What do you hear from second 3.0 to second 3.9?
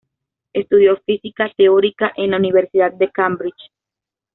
Cambridge.